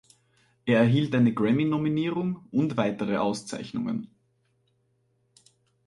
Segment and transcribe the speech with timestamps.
[0.65, 4.09] Er erhielt eine Grammy-Nominierung und weitere Auszeichnungen.